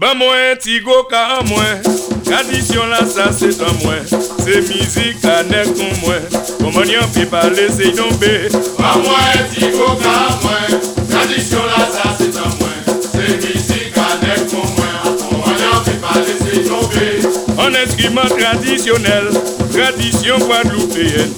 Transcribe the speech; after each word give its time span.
Ban 0.00 0.16
mwen 0.16 0.56
ti 0.56 0.78
go 0.80 1.02
ka 1.04 1.18
an 1.36 1.48
mwen. 1.48 1.82
Tradisyon 2.24 2.88
la 2.88 3.02
sa 3.04 3.26
se 3.36 3.50
tan 3.52 3.74
mwen. 3.82 4.00
Se 4.40 4.62
mizik 4.64 5.24
anek 5.28 5.74
kon 5.76 5.92
mwen. 6.00 6.22
Koman 6.56 6.88
yon 6.88 7.10
pi 7.12 7.26
pale 7.28 7.66
se 7.68 7.90
tombe 7.98 8.30
Ban 8.78 9.02
mwen 9.04 9.42
ti 9.52 9.68
go 9.74 9.90
ka 10.00 10.14
an 10.22 10.38
mwen. 10.40 10.78
Tradisyon 11.10 11.68
la 11.68 11.82
sa 11.92 12.14
se 12.16 12.30
tan 12.32 12.48
mwen. 12.62 12.80
Se 13.10 13.26
mizik 13.42 13.98
anek 14.06 14.48
kon 14.48 14.64
mwen. 14.78 15.20
Koman 15.20 15.60
yon 15.66 15.84
pi 15.84 15.98
pale 16.06 16.38
se 16.40 16.64
tombe 16.70 17.04
En 17.60 17.76
instrument 17.82 18.32
traditionnel 18.38 19.28
Tradisyon 19.68 20.40
guadeloupéenne. 20.48 21.36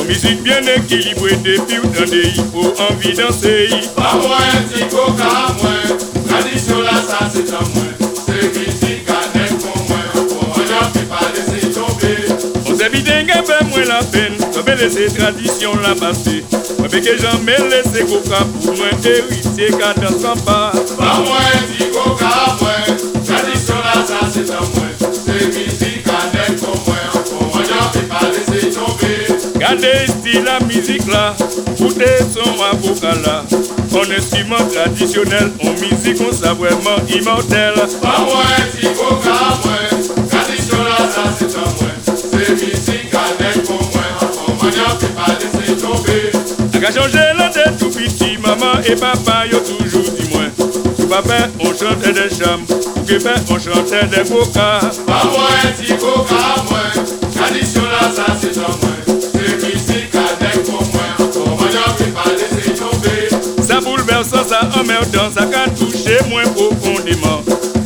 En 0.00 0.04
musique 0.10 0.42
bien 0.42 0.58
équilibrée 0.74 1.38
Depuis 1.44 1.78
dans 1.94 2.10
des 2.10 2.34
hippo 2.34 2.66
Envie 2.82 3.14
danser. 3.14 3.70
Ban 3.94 4.18
mwen 4.26 4.68
ti 4.74 4.90
go 4.90 5.06
ka 5.14 5.32
an 5.46 5.56
mwen. 5.62 5.98
Tradisyon 6.26 6.82
la 6.82 6.98
sa 6.98 7.30
se 7.30 7.46
tan 7.46 7.62
mwen 7.76 7.91
vite 13.34 13.46
fait 13.46 13.64
moins 13.64 13.84
la 13.84 14.02
peine? 14.04 14.34
On 14.58 14.62
peut 14.62 14.74
laisser 14.74 15.06
tradition 15.06 15.72
la 15.82 15.94
passer. 15.94 16.44
Moi 16.78 16.88
que 16.88 17.16
jamais 17.16 17.56
laissé 17.70 18.04
coca 18.04 18.44
pour 18.60 18.76
moi 18.76 18.86
héritier 19.04 19.70
cadence 19.78 20.20
sans 20.20 20.36
pas 20.44 20.72
Ban 20.98 21.22
mwen 21.22 21.62
ti 21.70 21.86
go 21.94 22.16
ka 22.18 22.28
an 22.28 22.56
mwen 22.58 22.98
Tradisyon 23.24 23.78
la 23.86 23.94
sa 24.08 24.26
se 24.28 24.42
tan 24.48 24.66
mwen 24.74 24.90
Se 25.14 25.36
mizik 25.54 26.08
anek 26.10 26.58
kon 26.60 26.76
mwen 26.84 27.06
Koman 27.30 27.70
yon 27.70 27.86
pi 27.94 28.02
pale 28.10 28.42
se 28.48 28.72
tombe 28.74 29.12
Gardez 29.60 30.06
style 30.08 30.44
la 30.44 30.58
musique 30.66 31.06
là. 31.06 31.34
Foutez 31.78 32.26
son 32.34 32.60
avocat 32.72 33.14
là. 33.24 33.44
En 33.94 34.10
instrument 34.10 34.66
traditionnel 34.72 35.52
En 35.62 35.72
musique 35.72 36.20
on 36.20 36.32
sait 36.32 36.54
vraiment 36.58 36.98
immortel. 37.08 37.74
Mwen 38.02 38.68
ti 38.74 38.88
go 38.98 39.16
ka 39.22 39.38
mwen, 39.62 39.91
Ka 46.82 46.88
la 47.38 47.48
tête 47.48 47.78
tout 47.78 47.90
petit 47.90 48.36
Maman 48.38 48.80
et 48.84 48.96
papa 48.96 49.46
yo 49.46 49.58
toujours 49.60 50.02
dit 50.02 50.28
moins. 50.34 50.50
Sous 50.98 51.06
papa 51.06 51.46
on 51.60 51.66
chantait 51.66 52.12
des 52.12 52.28
chambres 52.28 52.66
Ou 52.96 53.02
que 53.02 53.22
ben 53.22 53.36
on 53.48 53.54
chantait 53.54 54.08
des 54.08 54.24
vocats 54.28 54.90
Ban 55.06 55.30
mwen 55.30 55.74
ti 55.78 55.94
go 55.94 56.26
ka 56.26 56.58
mwen, 56.66 57.06
tradisyon 57.36 57.86
la 57.86 58.10
sa 58.10 58.34
se 58.34 58.50
tan 58.50 58.74
mwen 58.82 59.20
Se 59.22 59.54
mizik 59.62 60.16
anek 60.18 60.58
kon 60.66 60.82
mwen, 60.90 61.30
koman 61.30 61.70
yon 61.70 61.94
pi 62.00 62.10
pale 62.18 62.50
se 62.50 62.74
tombe 62.74 63.64
Ça 63.64 63.78
bouleverse, 63.78 64.34
ça 64.48 64.68
emmerdant, 64.74 65.30
ça 65.32 65.46
can 65.46 65.70
toucher 65.78 66.18
moins 66.28 66.50
profondément. 66.50 67.42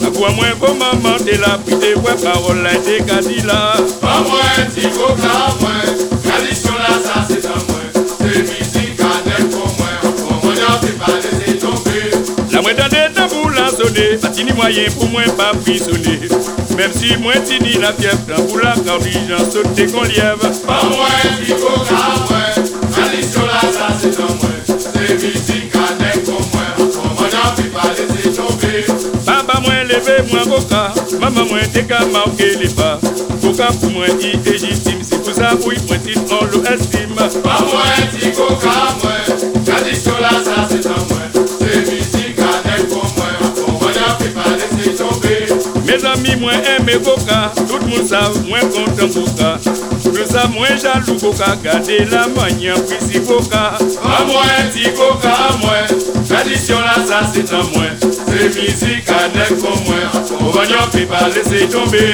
À 0.07 0.11
quoi 0.17 0.31
moins 0.31 0.55
vos 0.59 0.73
mamans, 0.73 1.19
t'es 1.23 1.37
là, 1.37 1.59
puis 1.67 1.77
t'es 1.77 1.95
ouais, 1.95 2.17
parole 2.25 2.63
là, 2.63 2.71
t'es 2.83 3.05
qu'à 3.05 3.21
dire 3.21 3.45
là. 3.45 3.75
Ban 4.01 4.25
mwen 4.25 4.71
ti 4.75 4.89
go 4.97 5.13
ka 5.21 5.53
mwen, 5.61 5.66
moyen 14.57 14.91
pour 14.99 15.09
moins 15.11 15.29
pas 15.37 15.53
prisonner. 15.65 16.19
Même 16.77 16.93
si 16.93 17.17
moins 17.19 17.41
tini 17.45 17.75
la 17.75 17.93
fièvre, 17.93 18.19
tambour 18.27 18.59
la 18.59 18.75
cardigan, 18.75 19.39
sauter 19.51 19.87
qu'on 19.87 20.03
lièvre. 20.03 20.51
Ban 20.67 20.89
mwen 20.91 21.37
ti 21.45 21.53
go 21.61 21.73
ka 21.89 22.03
mwen, 22.27 22.67
tradisyon 22.93 23.47
la 23.47 23.61
sa 23.73 23.89
se 24.01 24.11
tan 24.17 24.33
mwen 24.41 24.61
Se 24.67 25.15
mizik 25.21 25.77
anek 25.77 26.25
kon 26.27 26.43
mwen, 26.53 26.91
koman 26.97 27.31
yon 27.33 27.55
pi 27.57 27.71
pale 27.73 28.09
se 28.11 28.35
tombe 28.37 28.73
Papa 29.25 29.61
moins 29.61 29.85
levé, 29.85 30.19
moins 30.33 30.45
coca, 30.45 30.93
maman 31.21 31.45
moins 31.47 31.69
t'es 31.73 31.85
qu'à 31.85 32.05
marquer 32.07 32.57
les 32.61 32.69
pas. 32.69 32.99
Coca 33.41 33.69
pour 33.81 33.91
moi, 33.91 34.07
il 34.21 34.27
est 34.27 34.51
légitime, 34.51 35.01
c'est 35.03 35.23
pour 35.23 35.35
ça, 35.35 35.51
oui, 35.67 35.77
moins 35.89 35.99
t'es 35.99 36.19
en 36.19 36.45
l'eau 36.45 36.63
estime. 36.65 37.15
Ban 37.17 37.65
mwen 37.71 38.09
ti 38.19 38.33
ka 38.37 38.85
mwen, 39.03 39.36
Mes 45.97 46.05
amis, 46.05 46.37
moins 46.39 46.53
aimé 46.53 46.99
coca, 47.03 47.53
tout 47.57 47.79
le 47.79 47.87
monde 47.87 48.07
savent, 48.07 48.47
moins 48.47 48.61
content 48.61 49.09
coca. 49.09 49.59
Tout 50.03 50.15
ça, 50.31 50.47
moins 50.49 50.77
jaloux 50.77 51.19
coca, 51.19 51.57
garder 51.63 52.05
la 52.11 52.29
manière, 52.29 52.77
puis 52.85 52.99
si 53.01 53.21
coca. 53.21 53.79
Ban 54.03 54.27
mwen 54.27 54.71
ti 54.75 54.91
go 54.93 55.15
ka 55.23 55.57
mwen, 55.63 55.87
tradisyon 56.29 56.81
la 56.85 57.01
sa 57.07 57.23
se 57.33 57.43
tan 57.49 57.65
mwen 57.73 57.97
Se 58.01 58.49
mizik 58.59 59.09
anek 59.09 59.57
kon 59.63 59.79
mwen, 59.87 60.05
koman 60.37 60.69
yon 60.69 60.93
pi 60.93 61.07
pale 61.09 61.43
se 61.49 61.65
tombe 61.73 62.05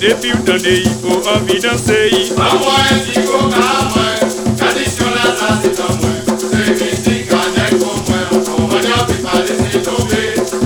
ou 0.00 0.42
dans 0.44 0.56
des 0.56 0.80
hippo, 0.80 1.20
envie 1.34 1.60
danser. 1.60 2.32
Ban 2.36 2.56
mwen 2.56 3.00
ti 3.04 3.20
go 3.26 3.48
ka 3.52 3.66
mwen, 3.92 4.20
tradisyon 4.56 5.10
la 5.12 5.26
sa 5.36 5.48
se 5.60 5.68
tan 5.76 5.92
mwen 6.00 6.20
Se 6.40 6.46
mizik 6.78 7.32
anek 7.36 7.72
kon 7.80 7.98
mwen, 8.08 8.24
koman 8.46 8.82
yon 8.88 9.04
pi 9.06 9.16
pale 9.22 9.52
se 9.58 9.78
tombe 9.84 10.22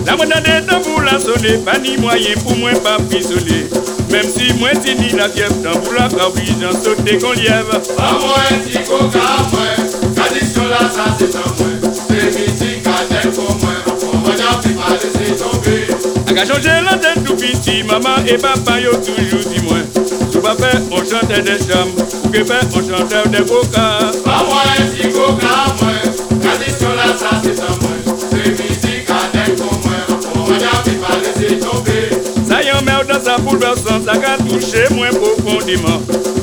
La 0.07 0.41
des 0.41 0.67
tambours 0.67 1.03
la 1.03 1.19
sonné, 1.19 1.59
pas 1.59 1.79
ni 1.79 1.97
moyen 1.97 2.35
pour 2.43 2.57
moi 2.57 2.71
pas 2.83 2.99
prisonner. 3.09 3.67
Même 4.11 4.27
si 4.27 4.53
moi 4.55 4.71
tini 4.83 5.11
la 5.11 5.29
fièvre, 5.29 5.55
tambour 5.63 5.93
la 5.95 6.09
cardigan, 6.09 6.73
sauter 6.73 7.19
qu'on 7.19 7.33
lièvre. 7.33 7.81
Pi 7.83 8.79
pale 14.69 15.01
se 15.01 15.35
tombe 15.35 15.86
A 15.86 15.86
ka 16.37 16.45
changé 16.45 16.69
la 16.85 16.99
tête 16.99 17.25
tout 17.25 17.35
petit, 17.35 17.83
maman 17.83 18.23
et 18.29 18.37
papa 18.37 18.79
yo 18.79 18.91
toujours 18.97 19.41
dit 19.51 19.63
moins. 19.63 19.81
Sous 20.31 20.41
papa 20.41 20.67
on 20.91 20.99
chantait 20.99 21.41
des 21.41 21.57
chambres, 21.57 21.97
ou 22.25 22.29
que 22.29 22.43
ben 22.43 22.61
on 22.75 22.81
chantait 22.81 23.29
des 23.31 23.43
vocats. 23.43 24.13
Ban 24.23 24.45
mwen 24.45 24.91
ti 24.93 25.09
go 25.15 25.33
ka 25.41 25.73
mwen, 25.81 26.13
tradisyon 26.43 26.93
la 26.95 27.09
sa 27.17 27.41
se 27.41 27.57
tan 27.57 27.73
mwen 27.81 28.21
Se 28.21 28.53
mizik 28.53 29.09
anek 29.17 29.57
kon 29.57 29.81
mwen, 29.81 30.05
koman 30.27 30.61
yon 30.61 30.85
pi 30.85 30.99
pale 31.01 31.33
se 31.39 31.55
tombe 31.65 31.97
Ça 32.47 32.63
y 32.63 32.71
en 32.71 32.83
merde 32.83 33.09
dans 33.09 33.25
sa 33.25 33.39
bouleversant, 33.39 34.05
ça 34.05 34.19
ka 34.19 34.37
touché 34.37 34.85
moins 34.95 35.09
profondément. 35.09 36.03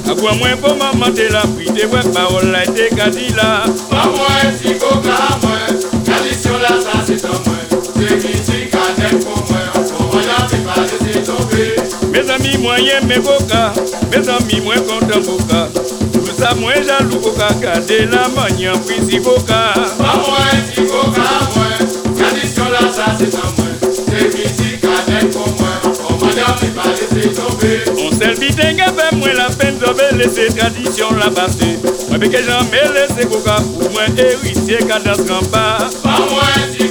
A 0.09 0.15
quoi 0.19 0.33
moins 0.33 0.57
pour 0.57 0.75
maman 0.75 1.13
t'es 1.13 1.29
la 1.29 1.43
t'es 1.43 1.85
ouais 1.85 2.11
parole 2.11 2.49
là, 2.49 2.65
t'es 2.65 2.89
qu'à 2.95 3.11
dire 3.11 3.35
là. 3.35 3.65
Ban 3.91 4.09
mwen 4.09 4.57
ti 4.57 4.73
go 4.73 4.97
ka 5.05 5.37
mwen, 5.43 5.81
tradisyon 6.03 6.57
la 6.65 6.79
sa 6.81 7.05
se 7.05 7.21
tan 7.21 7.37
mwen 7.45 7.52
Mes 12.13 12.29
amis 12.29 12.59
moyens, 12.59 13.03
mes 13.07 13.17
vocats, 13.17 13.73
mes 14.11 14.29
amis 14.29 14.61
moins 14.61 14.75
contents 14.75 15.19
vocats. 15.19 15.67
Tout 16.13 16.23
ça 16.37 16.53
moins 16.53 16.75
jaloux 16.75 17.19
vocats, 17.19 17.55
garder 17.59 18.05
la 18.05 18.27
manière, 18.27 18.79
puis 18.81 18.97
si 19.09 19.17
vocats. 19.17 19.73
Ban 19.97 20.21
mwen 20.21 20.61
ti 20.75 20.81
go 20.85 21.09
ka 21.09 21.25
mwen, 21.55 21.89
tradisyon 22.13 22.69
la 22.69 22.83
sa 22.93 23.17
se 23.17 23.31
tan 23.33 23.49
mwen 23.57 23.73
Se 23.81 24.29
mizik 24.29 24.85
anek 24.85 25.33
kon 25.33 25.57
mwen, 25.57 25.97
koman 26.03 26.37
yon 26.37 26.53
pi 26.61 26.69
pale 26.77 27.01
se 27.01 27.33
tombe 27.33 27.73
On 27.97 28.11
s'est 28.11 28.39
vite 28.39 28.61
fait 28.61 29.15
moins 29.15 29.33
la 29.33 29.49
peine 29.49 29.79
de 29.79 30.17
laisser 30.17 30.55
tradition 30.55 31.07
la 31.19 31.31
passer. 31.31 31.79
Moi, 32.09 32.19
mais 32.19 32.29
que 32.29 32.37
j'en 32.43 32.63
mets 32.69 32.93
laissé 32.93 33.27
coca 33.27 33.55
pour 33.55 33.89
moi, 33.91 34.03
héritier, 34.17 34.77
cadence 34.87 35.25
grand 35.25 35.43
pas. 35.49 35.89
Pas 36.03 36.19
moi, 36.29 36.43
ti 36.77 36.82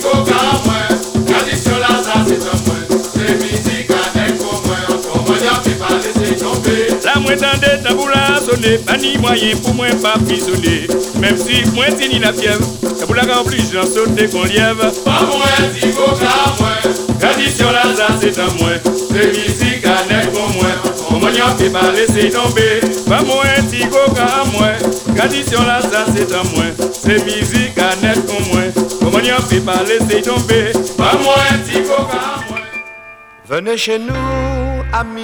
tomber. 7.36 7.42
La 7.42 7.46
moi 7.46 7.52
tendez 7.52 7.82
tambour 7.82 8.08
la 8.08 8.40
sonner, 8.40 8.78
pas 8.78 8.96
ni 8.96 9.16
moyen 9.18 9.56
pour 9.56 9.74
moi 9.74 9.86
pas 10.02 10.18
prisonnier. 10.24 10.86
Même 11.20 11.36
si 11.36 11.64
moi 11.74 11.86
tini 11.86 12.18
la 12.18 12.32
fièvre, 12.32 12.64
tambour 12.98 13.16
la 13.16 13.34
rempli, 13.34 13.58
j'en 13.72 13.84
saute 13.84 14.14
qu'on 14.30 14.44
lièvre. 14.44 14.90
Pas 15.04 15.22
moi, 15.26 15.46
ti 15.74 15.90
coca, 15.92 16.54
moi. 16.58 16.92
Tradition 17.18 17.70
là, 17.70 17.82
ça 17.96 18.08
c'est 18.20 18.38
un 18.38 18.46
moi. 18.58 18.72
C'est 18.84 19.28
musique 19.28 19.84
avec 19.84 20.32
pour 20.32 20.48
moi. 20.50 20.70
Pour 21.08 21.20
moi, 21.20 21.30
y'en 21.30 21.56
fait 21.56 21.70
pas 21.70 21.92
laisser 21.92 22.30
tomber. 22.30 22.80
Pas 23.08 23.22
moi, 23.22 23.44
ti 23.70 23.80
coca, 23.86 24.44
moi. 24.52 24.70
Tradition 25.16 25.62
là, 25.62 25.80
ça 25.80 26.06
c'est 26.14 26.32
un 26.32 26.42
moi. 26.54 26.64
C'est 26.92 27.24
musique 27.24 27.78
à 27.78 27.94
net 28.04 28.18
comme 28.26 28.46
moi. 28.52 28.62
Pour 29.00 29.10
moi, 29.10 29.22
y'en 29.22 29.40
fait 29.40 29.60
pas 29.60 29.82
laisser 29.86 30.22
tomber. 30.22 30.72
Pas 30.96 31.16
moi, 31.22 31.36
ti 31.64 31.80
coca, 31.82 32.42
moi. 32.48 32.58
Venez 33.48 33.76
chez 33.76 33.98
nous, 33.98 34.82
amis, 34.92 35.22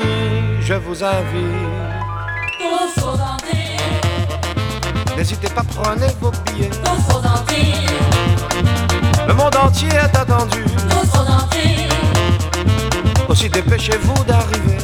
je 0.60 0.74
vous 0.74 1.02
invite. 1.02 1.87
N'hésitez 5.18 5.48
pas, 5.48 5.64
prenez 5.74 6.06
vos 6.20 6.30
billets. 6.30 6.70
Le 9.26 9.34
monde 9.34 9.56
entier 9.56 9.88
est 9.88 10.16
attendu. 10.16 10.64
Aussi 13.28 13.48
dépêchez-vous 13.50 14.24
d'arriver. 14.28 14.78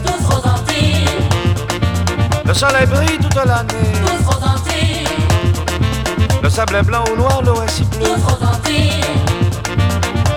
Le 2.45 2.53
soleil 2.53 2.85
brille 2.87 3.19
toute 3.19 3.37
l'année. 3.37 3.93
Le 6.43 6.51
sable 6.51 6.75
est 6.75 6.83
blanc 6.83 7.05
ou 7.13 7.17
noir, 7.17 7.41
l'eau 7.45 7.63
est 7.63 7.71
si 7.71 7.85
bleue. 7.85 8.17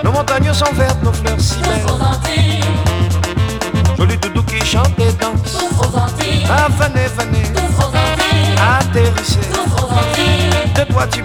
Nos 0.04 0.12
montagnes 0.12 0.54
sont 0.54 0.72
vertes, 0.74 1.02
nos 1.02 1.12
fleurs 1.12 1.40
si 1.40 1.56
belles. 1.58 1.82
Joli 3.96 4.16
doudou 4.16 4.44
qui 4.44 4.64
chante 4.64 4.96
et 5.00 5.12
danse. 5.14 5.58
Ah, 6.48 6.68
venez, 6.78 7.08
venez, 7.18 7.52
atterrissez. 8.60 9.38
De 10.74 10.84
toi, 10.84 11.04
Antilles, 11.04 11.22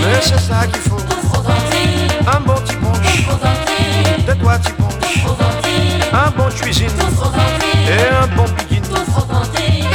Mais 0.00 0.20
c'est 0.22 0.40
ça 0.40 0.66
qu'il 0.66 0.80
faut. 0.80 0.96
Un 2.26 2.40
bon 2.40 2.54
petit 2.54 2.76
punch. 2.76 3.28
De 4.26 4.32
toi, 4.34 4.58
petit 4.58 4.72
punch. 4.72 5.24
Un 6.12 6.30
bon 6.30 6.48
cuisine. 6.48 6.88
Et 7.88 8.14
un 8.14 8.26
bon 8.36 8.44
begin. 8.44 9.93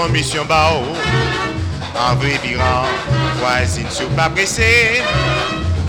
Anti-commission 0.00 0.44
bao. 0.46 0.82
En 1.94 2.14
dévirant, 2.14 2.86
voisine 3.40 3.90
sous 3.90 4.08
pas 4.10 4.30
pressée, 4.30 5.02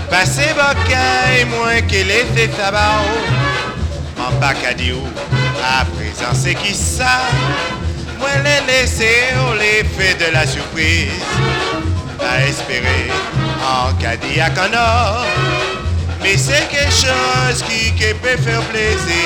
passé 0.10 0.48
bacaille, 0.56 1.46
moins 1.46 1.82
qu'elle 1.82 2.10
est 2.10 2.26
fait 2.36 2.48
tabac. 2.48 3.04
En 4.18 4.32
bacadiou, 4.40 5.00
à 5.64 5.86
présent 5.86 6.34
c'est 6.34 6.56
qui 6.56 6.74
ça? 6.74 7.22
Moi 8.20 8.30
les 8.44 8.72
laissé 8.72 9.10
au 9.48 9.54
l'effet 9.54 10.16
de 10.16 10.34
la 10.34 10.46
surprise, 10.46 11.12
à 12.20 12.46
espérer 12.46 13.10
en 13.64 13.94
Cadillac 14.02 14.58
en 14.58 14.76
or. 14.76 15.26
Mais 16.24 16.38
c'est 16.38 16.68
quelque 16.70 16.92
chose 16.92 17.64
qui, 17.64 17.92
peut 18.22 18.38
faire 18.38 18.62
plaisir. 18.64 19.26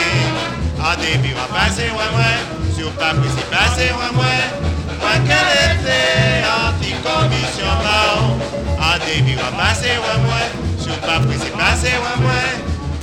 En 0.79 0.95
début, 1.01 1.33
on 1.33 1.53
passe, 1.53 1.77
ouais, 1.77 1.91
ouais. 1.91 2.77
Sur 2.77 2.91
pas 2.91 3.13
précis, 3.13 3.45
passe, 3.51 3.77
ouais, 3.77 4.19
ouais. 4.19 4.64
Moi, 5.05 5.17
qu'elle 5.27 5.77
était 5.77 6.41
anti-commission, 6.65 7.71
bao. 7.85 8.39
En 8.79 8.97
début, 9.05 9.37
on 9.37 9.55
passe, 9.55 9.81
ouais, 9.81 10.21
ouais. 10.31 10.83
Sur 10.83 10.97
pas 10.97 11.19
précis, 11.19 11.51
passe, 11.55 11.83
ouais, 11.83 12.25
ouais. 12.25 12.51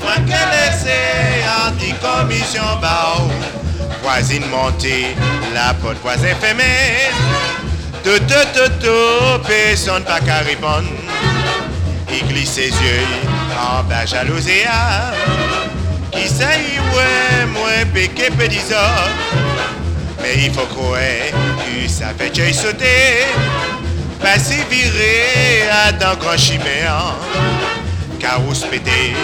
Moi, 0.03 0.17
qu'elle 0.27 0.55
était 0.67 1.45
anti-commission, 1.65 2.81
bao. 2.81 3.31
Voisine 4.03 4.45
montée, 4.51 5.15
la 5.55 5.75
porte 5.75 5.99
voisin 6.03 6.35
fermée. 6.41 7.13
Tout, 8.03 8.19
tout, 8.27 8.49
tout, 8.53 8.73
tout, 8.81 9.39
personne 9.47 10.03
pas 10.03 10.19
qu'à. 10.19 10.43
Il 12.11 12.27
glisse 12.27 12.51
ses 12.51 12.69
yeux 12.69 13.07
en 13.57 13.85
bas 13.85 14.05
jalousie 14.05 14.67
Qui 16.11 16.29
sait 16.29 16.45
ouais 16.95 17.47
moins 17.47 17.87
péqué 17.95 18.29
pédisa 18.37 18.91
Mais 20.21 20.47
il 20.47 20.53
faut 20.53 20.67
croire 20.67 20.99
ça 21.93 22.07
fait 22.19 22.31
que 22.31 22.53
sauter 22.53 23.27
Passer 24.21 24.65
viré 24.71 25.69
à 25.71 25.93
dans 25.93 26.17
grand 26.17 26.37
chimère. 26.37 27.17
Carousse 28.19 28.65
pété, 28.71 29.15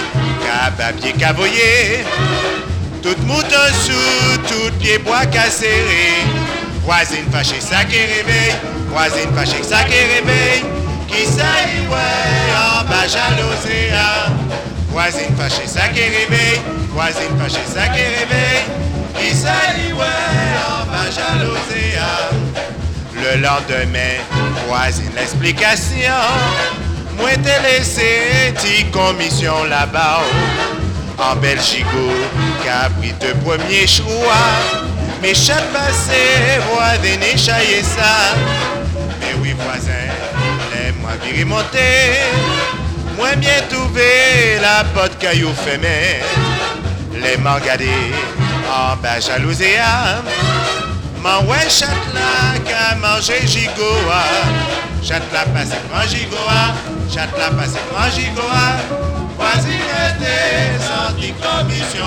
cababier 0.44 1.12
cavoyer 1.12 2.04
Tout 3.02 3.16
mouton 3.26 3.68
sous, 3.72 4.38
tout 4.48 4.72
pied 4.80 4.98
bois 4.98 5.24
cassé 5.26 5.70
Voisine 6.84 7.30
fâchée, 7.30 7.60
ça 7.60 7.84
qui 7.84 7.96
réveille 7.96 8.56
Voisine 8.88 9.32
fâchée, 9.34 9.62
ça 9.62 9.84
qui 9.84 9.94
réveille. 9.94 10.64
Qui 11.06 11.24
sait 11.24 11.86
ouais 11.88 12.48
en 12.56 12.84
bas 12.84 13.06
jalousie 13.06 13.92
Voisine 14.90 15.36
fâchée, 15.38 15.66
ça 15.66 15.88
qui 15.88 16.00
réveille 16.00 16.60
Voisine 16.90 17.38
fâchée, 17.38 17.64
ça 17.72 17.86
qui 17.88 18.02
réveille. 18.02 18.64
Qui 19.16 19.34
sait 19.34 19.92
ouais 19.94 20.04
en 20.66 20.86
bas 20.90 21.10
jalousie 21.10 22.47
Le 23.20 23.40
lendemain, 23.40 24.16
voisine 24.68 25.10
l'explication. 25.16 26.12
Moi 27.16 27.30
t'ai 27.42 27.60
laissé 27.62 28.54
ti 28.56 28.84
commission 28.92 29.64
là-bas. 29.64 30.20
En 31.18 31.34
Belgique, 31.36 31.84
qu'a 32.64 32.88
pris 32.98 33.12
de 33.20 33.32
premier 33.44 33.86
choix. 33.86 34.46
Mais 35.20 35.34
chaque 35.34 35.72
passé, 35.72 36.60
voisine 36.72 37.22
échaillé 37.22 37.82
ça. 37.82 38.36
Mais 39.20 39.34
oui, 39.40 39.54
voisin, 39.58 40.06
les 40.72 40.92
moi 41.00 41.10
virer 41.24 41.44
monter. 41.44 42.20
Moi 43.16 43.34
bien 43.36 43.60
trouvé 43.68 44.60
la 44.60 44.84
pote 44.94 45.18
caillou 45.18 45.50
fermée. 45.64 46.20
Les 47.20 47.36
m'en 47.36 47.56
en 47.56 48.96
bas 49.02 49.18
jalouséa. 49.18 50.22
M'en 51.22 51.40
ouais 51.50 51.68
chat 51.68 51.86
là 52.14 52.58
qu'a 52.64 52.94
mangé 52.96 53.46
gigoa. 53.46 54.22
Là 55.08 55.44
passé 55.54 55.76
grand 55.90 56.06
gigoa. 56.06 56.60
Là 57.14 57.50
passé 57.50 57.80
grand 57.90 58.10
gigoa. 58.10 58.66
Voisine 59.36 59.90
était 60.06 60.78
sorti 60.86 61.32
commission. 61.42 62.04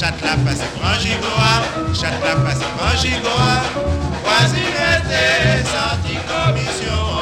Là 0.00 0.12
passé 0.44 0.64
grand 0.80 0.98
gigoa. 1.00 1.52
Là 2.02 2.36
passé 2.44 2.66
grand 2.76 2.96
gigoa. 3.00 3.52
Voisine 4.24 4.78
était 4.96 5.64
sorti 5.64 6.14
commission. 6.28 7.17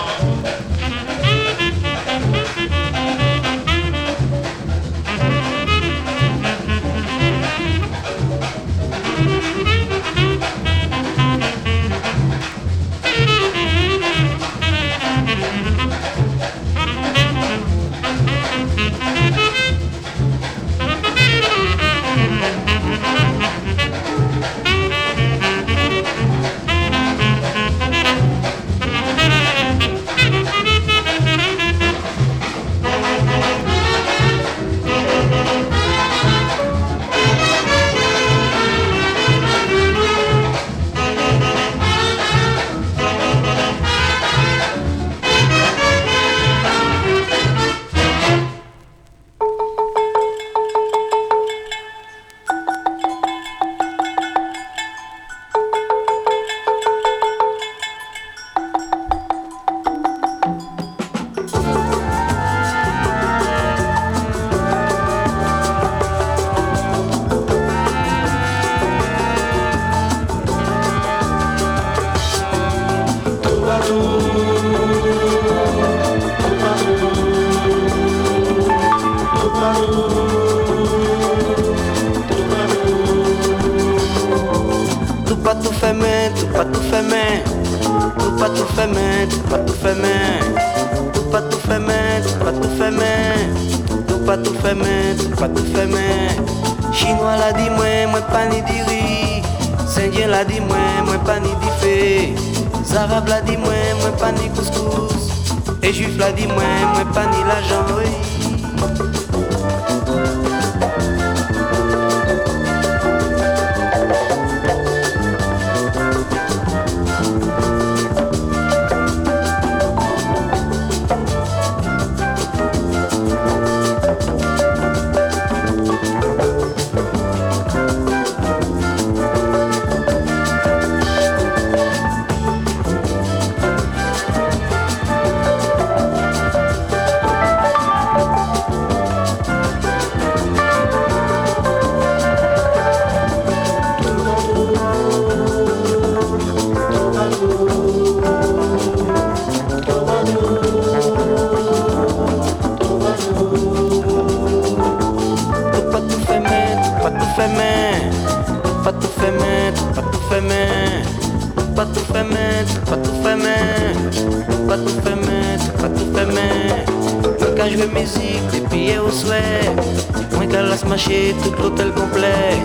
chier 171.07 171.35
tout 171.43 171.63
l'hôtel 171.63 171.93
complet. 171.93 172.63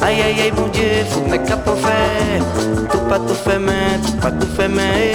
Aïe 0.00 0.20
aïe 0.20 0.40
aïe 0.40 0.52
mon 0.56 0.68
dieu, 0.68 1.04
faut 1.10 1.20
que 1.20 1.30
mes 1.30 1.42
capes 1.42 1.68
fait. 1.84 2.42
Tout 2.90 3.04
pas 3.08 3.18
tout 3.18 3.34
fait, 3.34 3.58
mais 3.58 3.98
tout 4.04 4.16
pas 4.20 4.30
tout 4.30 4.46
fait, 4.56 4.68
mais. 4.68 5.13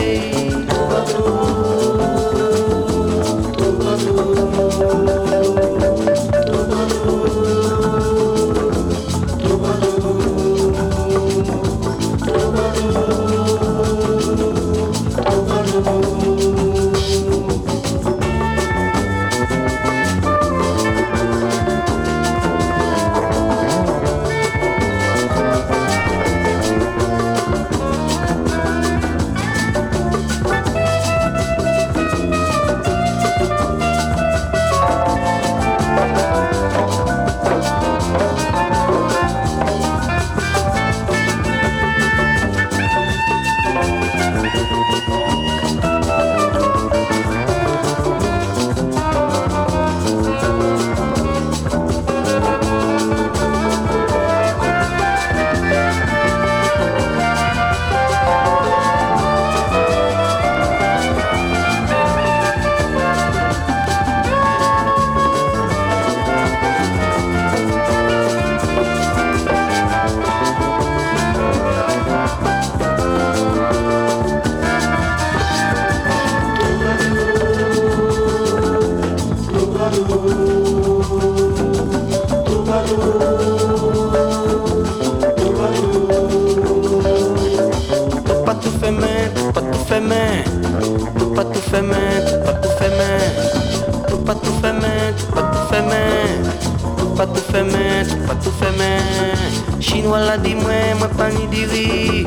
Main. 100.10 100.18
Chinois 100.18 100.20
l'a 100.25 100.38
dit 100.38 100.56
moi, 100.56 101.08
pas 101.18 101.30
ni 101.30 101.48
diri, 101.48 102.25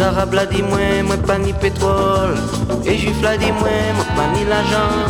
Arabes 0.00 0.34
l'a 0.34 0.46
dit 0.46 0.62
moi, 0.62 0.78
moi 1.04 1.16
pas 1.18 1.38
ni 1.38 1.52
pétrole, 1.52 2.34
et 2.84 2.96
Juif 2.96 3.20
l'a 3.22 3.36
dit 3.36 3.52
moi, 3.52 3.68
moi 3.94 4.04
pas 4.16 4.28
ni 4.34 4.44
l'argent, 4.48 5.06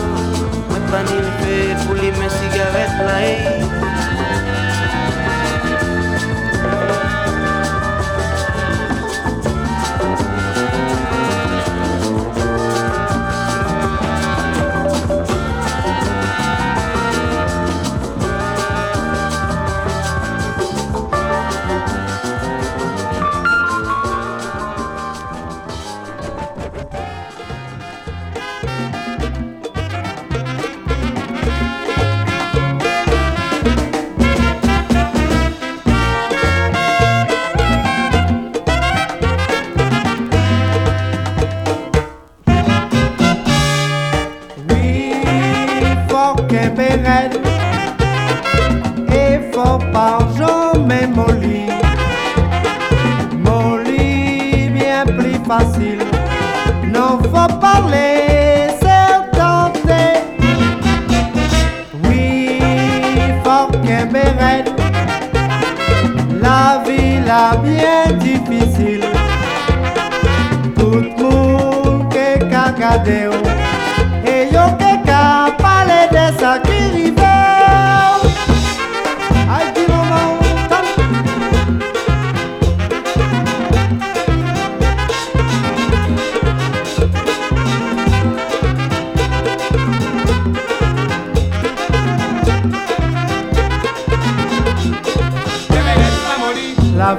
moi 0.69 0.79
pas 0.91 1.03
ni 1.05 1.17
le 1.17 1.31
fait 1.41 1.87
pour 1.87 1.95
les 1.95 2.11
mains 2.13 2.29
cigarettes 2.29 2.99
là. 3.07 3.21
eh. 3.23 3.90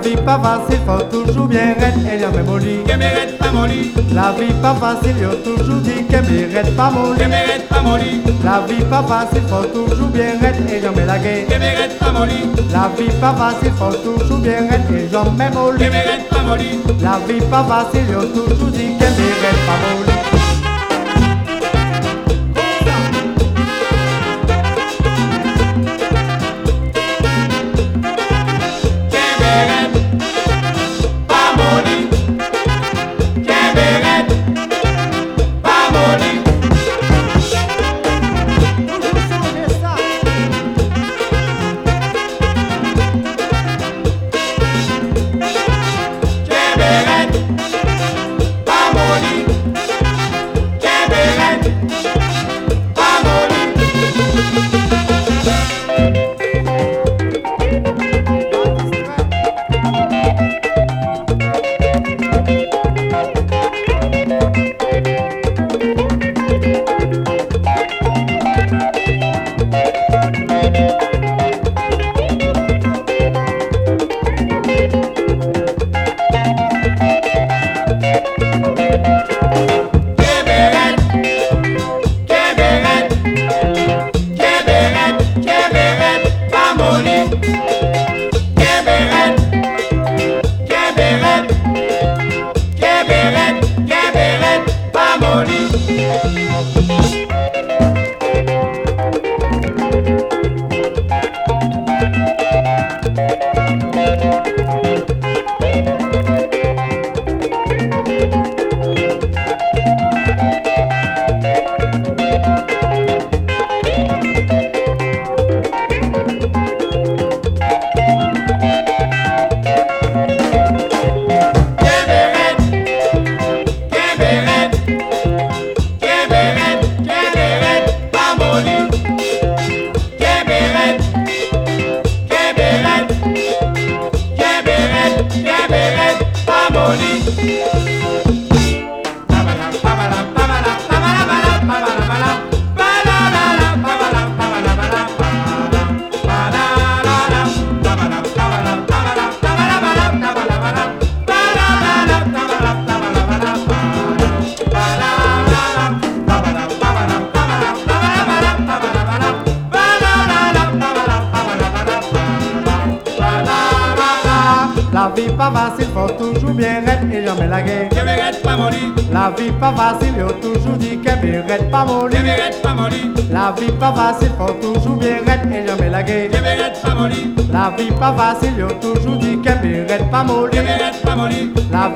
Vie 0.01 0.15
pas 0.15 0.39
facile, 0.39 0.79
faut 0.85 1.03
toujours 1.03 1.47
bien 1.47 1.75
et 2.11 2.19
y'a 2.19 2.29
même 2.29 2.45
molly. 2.45 2.79
La 4.13 4.31
vie 4.31 4.53
pas 4.61 4.75
facile, 4.75 5.17
yo 5.21 5.29
toujours 5.43 5.81
dit 5.81 6.05
que 6.09 6.17
mérite 6.17 6.75
pas 6.75 6.89
molly. 6.89 8.21
La 8.43 8.61
vie 8.67 8.83
pas 8.83 9.03
facile, 9.03 9.43
faut 9.47 9.65
toujours 9.67 10.07
bien 10.07 10.33
et 10.69 10.81
jamais 10.81 11.05
la 11.05 11.17
guerre. 11.19 11.47
La 12.71 12.89
vie 12.97 13.11
pas 13.19 13.33
facile, 13.33 13.71
faut 13.77 13.95
toujours 13.97 14.39
bien 14.39 14.63
et 14.63 15.53
molly. 15.53 16.79
La 17.01 17.19
vie 17.27 17.41
pas 17.49 17.63
facile, 17.63 18.09
yo 18.11 18.21
toujours 18.25 18.71
dit 18.71 18.97
que 18.97 19.05
mérite 19.05 19.65
pas 19.65 19.77
molly. 19.83 20.11
Québec, 20.31 20.40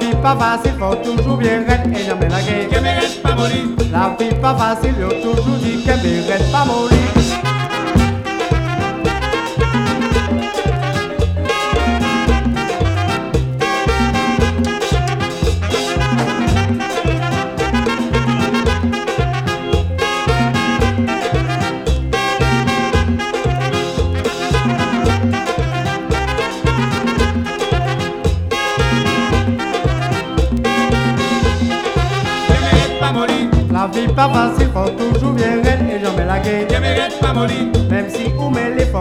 vie 0.05 0.15
pas 0.21 0.35
facile, 0.35 0.73
faut 0.79 0.95
toujours 0.95 1.37
bien 1.37 1.61
être 1.67 1.87
et 1.87 2.05
jamais 2.05 2.29
la 2.29 2.41
guerre. 2.41 2.67
je 2.71 2.79
mérite 2.79 3.21
pas 3.21 3.35
La 3.91 4.15
vie 4.19 4.35
pas 4.41 4.55
facile, 4.55 4.95
yo 4.99 5.09
toujours 5.09 5.57
dit 5.61 5.83
qu'elle 5.83 6.01
mérite 6.01 6.51
pas 6.51 6.65
molli. 6.65 6.84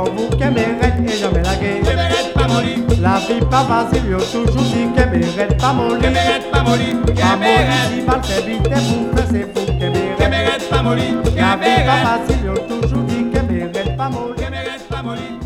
L'effort, 0.04 0.14
vous 0.14 0.36
mérite 0.38 1.10
et 1.10 1.16
jamais 1.16 1.42
pas 1.42 2.46
La 3.00 3.18
vie 3.18 3.44
pas 3.50 3.64
facile, 3.64 4.10
yo 4.10 4.18
toujours 4.18 4.62
dit 4.62 4.86
mérite 4.86 5.60
pas 5.60 5.72
molli. 5.72 6.00
pas 6.52 6.62
molli, 6.62 6.94
mérite, 6.94 7.70
si 7.90 8.02
mal 8.02 8.22
fait 8.22 8.46
vite, 8.46 8.68
vous 8.68 9.10
c'est 9.16 10.28
mérite 10.30 10.68
pas 10.70 10.82
moli, 10.82 11.14
La 11.36 11.56
vie 11.56 11.84
pas 11.84 11.98
facile, 12.04 12.46
yo 12.46 12.54
toujours 12.68 13.02
dit 13.04 13.24
mérite 13.24 13.96
pas 13.96 14.08
molli. 14.08 14.42
pas 14.90 15.02
moli, 15.02 15.43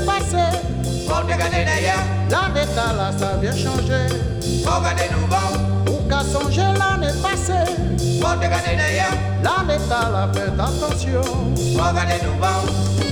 l'année 0.00 0.06
passée, 0.06 0.58
Faut 1.06 1.22
te 1.22 1.28
garder 1.28 1.64
d'ailleurs, 1.64 2.04
l'année 2.30 2.66
là, 2.76 3.10
ça 3.18 3.36
vient 3.40 3.52
changer. 3.52 4.08
faut 4.64 4.80
garder 4.80 5.08
nouveau, 5.12 5.92
Ou 5.92 6.08
qu'à 6.08 6.20
songer 6.20 6.62
l'année 6.62 7.12
passée, 7.22 7.72
faut 8.20 8.36
te 8.36 8.42
garder 8.42 8.76
d'ailleurs, 8.76 9.16
l'année 9.42 9.80
là, 9.90 10.28
faites 10.32 10.58
attention. 10.58 11.22
faut 11.76 11.94
garder 11.94 12.24
nouveau. 12.24 13.09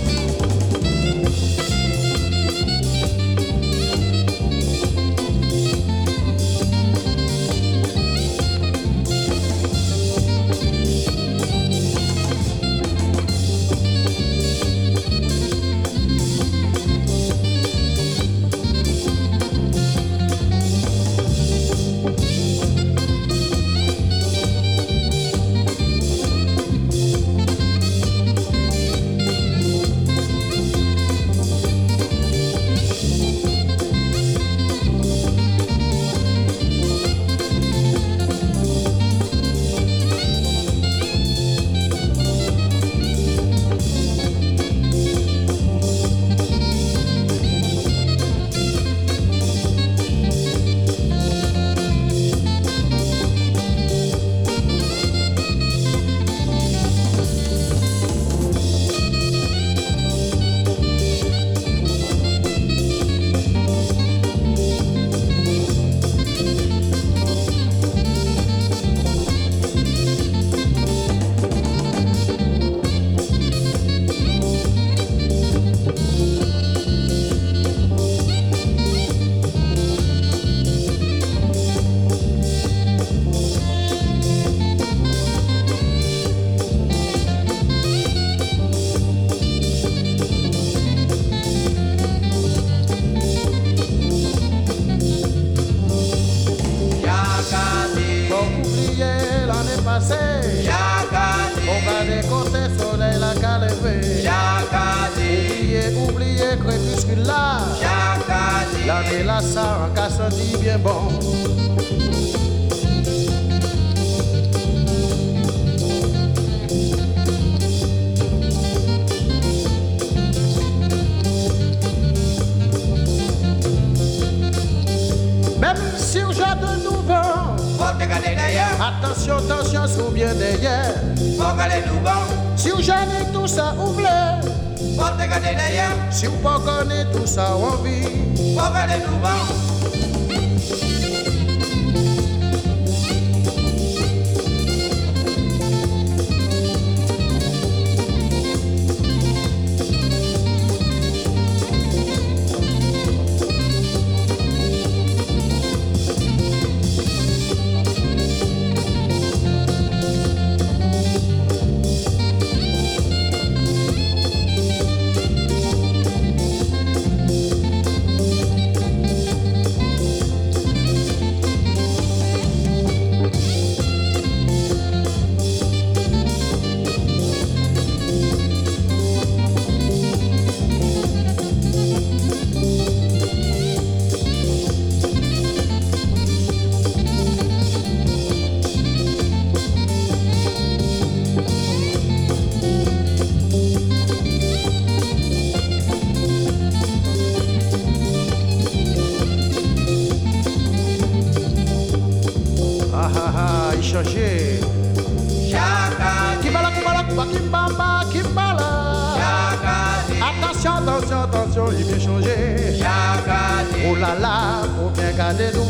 aleluia. 215.29 215.68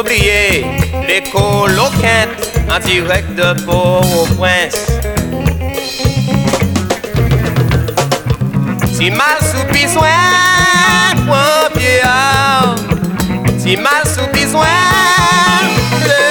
Oublier 0.00 0.64
les 1.06 1.22
coloquettes 1.30 2.52
en 2.70 2.78
direct 2.78 3.34
de 3.34 3.60
Port-au-Prince. 3.64 5.00
Si 8.92 9.10
mal 9.10 9.38
sous 9.40 9.66
besoin, 9.72 10.08
point 11.26 11.68
Si 13.58 13.76
mal 13.76 14.02
sous 14.04 14.26
besoin, 14.32 14.66
le 16.04 16.22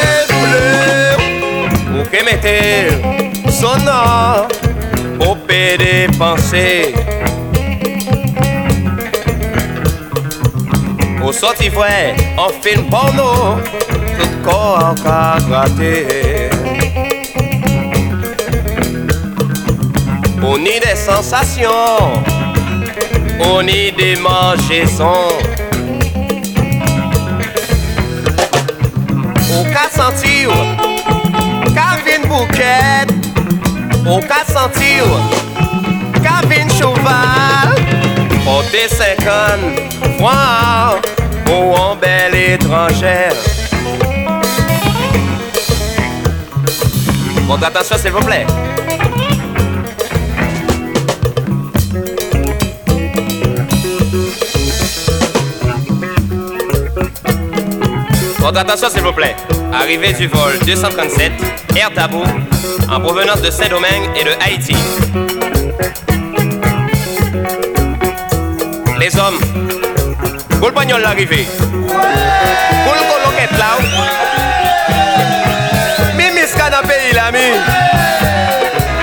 bleu. 0.44 2.00
Ou 2.00 2.04
que 2.04 2.26
mettez 2.26 3.52
sonore 3.52 4.48
au 5.20 5.36
des 5.48 6.08
pensées. 6.18 6.94
Au 11.28 11.34
sorti 11.34 11.68
vrai, 11.68 12.16
en 12.38 12.48
film 12.62 12.90
porno, 12.90 13.60
tout 14.18 14.50
corps 14.50 14.96
à 15.06 15.38
gratter. 15.46 16.50
On 20.42 20.58
y 20.60 20.80
des 20.80 20.96
sensations, 20.96 22.24
on 23.42 23.68
y 23.68 23.92
des 23.92 24.16
mangeaisons. 24.16 25.38
Au 29.52 29.64
cas 29.66 29.90
sentir, 29.92 30.50
qu'à 31.76 32.26
bouquet 32.26 33.06
au 34.10 34.20
cas 34.20 34.46
sentir, 34.48 35.04
qu'à 36.24 36.40
cheval, 36.70 37.76
porter 38.46 38.88
50 38.88 39.98
fois. 40.18 40.18
pour 40.20 40.30
un 40.30 41.17
bel 42.02 42.36
étrangère. 42.36 43.34
Votre 47.48 47.66
attention 47.68 47.98
s'il 47.98 48.12
vous 48.12 48.20
plaît. 48.20 48.46
Votre 58.40 58.60
attention 58.60 58.90
s'il 58.90 59.02
vous 59.02 59.14
plaît. 59.14 59.36
Arrivée 59.74 60.14
du 60.14 60.28
vol 60.28 60.58
237, 60.66 61.32
Air 61.76 61.92
Tabou, 61.94 62.24
en 62.90 63.00
provenance 63.00 63.42
de 63.42 63.52
Saint-Domingue 63.52 64.10
et 64.16 64.24
de 64.24 64.32
Haïti. 64.42 64.76
Les 69.00 69.16
hommes, 69.18 69.38
pour 70.78 70.84
le 70.84 70.90
pagnol 70.90 71.02
l'arrivée. 71.02 71.48
Pour 71.50 72.94
le 72.94 73.04
coloquette 73.12 73.58
là. 73.58 73.78
Mi 76.16 76.26
miska 76.40 76.70
dans 76.70 76.82
le 76.82 76.88
pays 76.88 77.14
là, 77.14 77.32
mi. 77.32 77.40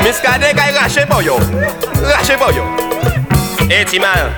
Miska 0.07 0.39
de 0.39 0.55
kay 0.55 0.71
rache 0.79 1.05
pour 1.09 1.23
yo. 1.23 1.37
Rache 2.05 2.37
pour 2.39 2.53
yo. 2.53 2.63
Eh, 3.69 3.85
Timal. 3.85 4.31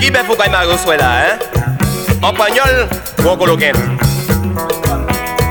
Qui 0.00 0.10
ben 0.10 0.24
faut 0.26 0.36
qu'il 0.36 0.50
m'a 0.50 0.60
reçu 0.60 0.86
là, 0.98 1.10
hein? 1.20 1.38
En 2.22 2.32
pagnol, 2.32 2.88
ou 3.18 3.36
coloquette. 3.36 3.76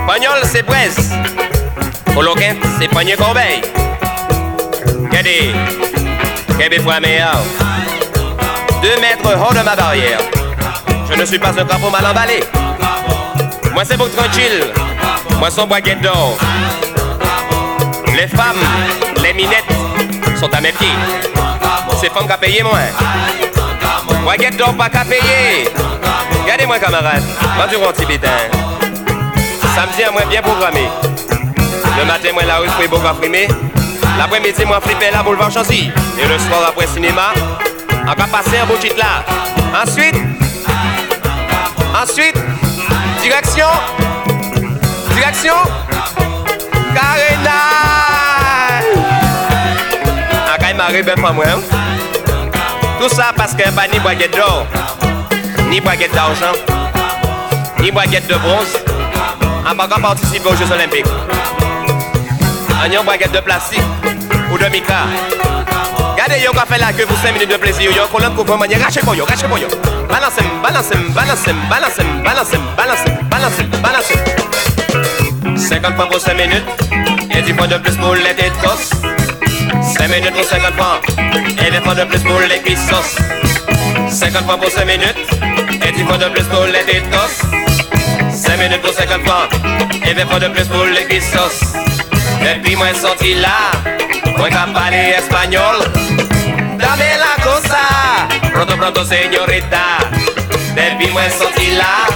Pagnol, 0.08 0.42
c'est 0.46 0.64
braise. 0.64 1.12
Coloquette, 2.14 2.58
c'est 2.80 2.88
panier 2.88 3.16
corbeille. 3.16 3.62
Regardez. 5.04 5.54
Quel 6.58 6.82
fois 6.82 7.00
meilleur. 7.00 7.44
Deux 8.84 9.00
mètres 9.00 9.34
hors 9.40 9.54
de 9.54 9.62
ma 9.62 9.78
barrière. 9.78 10.20
Je 11.10 11.18
ne 11.18 11.24
suis 11.24 11.40
pas 11.40 11.52
un 11.58 11.64
crapaud 11.64 11.90
mal 11.90 12.06
emballé. 12.06 12.44
Moi, 13.74 13.86
c'est 13.86 13.96
beau 13.96 14.10
tranquille. 14.10 14.74
Moi, 15.40 15.50
son 15.50 15.66
baguette 15.68 16.02
d'or. 16.02 16.38
Les 18.08 18.28
femmes, 18.28 18.60
les 19.22 19.32
minettes 19.32 19.72
sont 20.38 20.54
à 20.54 20.60
mes 20.60 20.74
pieds. 20.74 20.90
C'est 22.02 22.12
femmes 22.12 22.28
qui 22.28 22.38
payé 22.42 22.62
moins. 22.62 22.92
Baguette 24.26 24.58
d'or, 24.58 24.74
pas 24.74 24.90
qu'à 24.90 25.06
payer. 25.06 25.70
Regardez-moi, 26.44 26.78
camarade. 26.78 27.24
Du 27.70 27.78
petit 27.78 28.06
bétain. 28.06 28.28
Samedi, 29.74 30.04
moi, 30.12 30.24
bien 30.30 30.42
programmé. 30.42 30.90
Le 31.98 32.04
matin, 32.06 32.34
moi, 32.34 32.44
la 32.44 32.58
rue, 32.58 32.68
je 32.82 32.88
beaucoup 32.90 33.08
à 33.08 33.14
frimer. 33.14 33.48
L'après-midi, 34.18 34.66
moi, 34.66 34.82
flipper 34.82 35.10
la 35.14 35.24
boulevard 35.24 35.52
Chancy. 35.52 35.90
Et 36.20 36.28
le 36.28 36.38
soir, 36.38 36.64
après 36.68 36.88
cinéma, 36.88 37.32
on 38.04 38.14
va 38.14 38.28
passer 38.28 38.58
un 38.62 38.66
beau 38.66 38.76
titre 38.78 38.98
là. 38.98 39.24
Ensuite, 39.84 40.16
ensuite, 42.02 42.36
direction, 43.22 43.68
direction, 45.16 45.56
Carena. 46.94 47.60
Ah, 50.48 50.58
quand 50.60 50.68
il 50.70 50.76
m'arrive, 50.76 51.06
ben, 51.06 51.16
pas 51.22 51.32
moi. 51.32 51.46
hein. 51.48 51.60
Tout 53.00 53.10
ça 53.10 53.32
parce 53.36 53.52
qu'il 53.52 53.60
n'y 53.66 53.72
a 53.72 53.72
pas 53.72 53.88
ni 53.92 54.00
baguette 54.00 54.36
d'or, 54.36 54.66
ni 55.70 55.82
baguette 55.82 56.14
d'argent, 56.14 56.54
ni 57.80 57.92
baguette 57.92 58.28
de 58.28 58.36
bronze. 58.36 58.78
On 59.66 59.74
va 59.76 59.88
pas 59.88 60.00
participer 60.00 60.48
aux 60.50 60.56
Jeux 60.56 60.72
Olympiques. 60.72 61.06
On 62.70 62.84
a 62.84 62.88
une 62.88 63.06
baguette 63.06 63.32
de 63.32 63.40
plastique 63.40 63.82
de 64.58 64.70
mica. 64.70 65.06
Regardez, 66.12 66.42
yo 66.44 66.52
a 66.58 66.66
fait 66.66 66.78
la 66.78 66.94
queue 66.94 67.06
pour 67.06 67.18
5 67.18 67.34
minutes 67.34 67.50
de 67.50 67.58
plaisir. 67.58 67.92
Yo 67.92 68.08
colonne 68.12 68.34
pour 68.34 68.58
manier 68.58 68.78
raché 68.78 69.00
pour 69.02 69.16
yo, 69.16 69.26
raché 69.26 69.48
pour 69.48 69.58
yo. 69.58 69.68
Balancez, 70.10 70.44
balancez, 70.62 70.98
balancez, 71.10 71.54
balancez, 71.70 72.04
balancez, 72.24 72.60
balancez, 72.78 73.14
balancez, 73.30 73.64
balancez. 73.82 74.20
50 75.58 75.96
francs 75.96 76.10
pour 76.10 76.20
5 76.20 76.34
minutes. 76.36 76.66
Et 77.32 77.42
10 77.42 77.54
fois 77.54 77.68
de 77.68 77.78
plus 77.78 77.96
pour 77.96 78.16
les 78.16 78.36
tétos. 78.36 78.92
5 79.82 80.08
minutes 80.08 80.34
pour 80.34 80.44
50 80.44 80.74
francs. 80.76 81.02
Et 81.66 81.72
20 81.72 81.82
fois 81.82 81.96
de 81.96 82.04
plus 82.04 82.20
pour 82.20 82.40
les 82.40 82.62
cuissos. 82.62 83.18
50 84.10 84.44
francs 84.44 84.62
pour 84.62 84.72
5 84.72 84.86
minutes. 84.86 85.18
Et 85.88 85.92
10 85.92 86.04
fois 86.04 86.18
de 86.18 86.30
plus 86.30 86.44
pour 86.44 86.66
les 86.66 86.84
tétos. 86.84 87.42
5 88.32 88.58
minutes 88.58 88.82
pour 88.82 88.94
50 88.94 89.26
francs. 89.26 89.50
Et 90.06 90.14
20 90.14 90.28
fois 90.28 90.40
de 90.40 90.48
plus 90.50 90.68
pour 90.68 90.86
les 90.86 91.06
cuissos. 92.44 92.56
Depuis 92.56 92.76
moi 92.76 92.94
sorti 92.94 93.34
là, 93.36 93.72
moi 94.38 94.50
qu'à 94.50 94.68
parler 94.74 95.16
espagnol. 95.18 95.78
Dame 96.78 97.18
la 97.18 97.44
cosa, 97.44 98.28
pronto 98.54 98.76
pronto 98.76 99.06
señorita. 99.06 100.00
Depuis 100.76 101.12
moi 101.12 101.30
sorti 101.30 101.72
là, 101.72 102.08